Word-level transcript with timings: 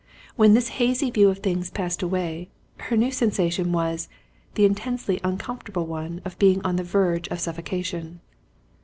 When 0.35 0.55
this 0.55 0.69
hazy 0.81 1.11
view 1.11 1.29
of 1.29 1.37
things 1.43 1.69
passed 1.69 2.01
away, 2.01 2.49
her 2.89 2.97
new 2.97 3.11
sensation 3.11 3.71
was, 3.71 4.09
the 4.55 4.65
intensely 4.65 5.21
uncomfortable 5.23 5.85
one 5.85 6.21
of 6.25 6.39
being 6.39 6.59
on 6.65 6.75
the 6.77 6.83
verge 6.83 7.27
of 7.27 7.39
suffocation. 7.39 8.19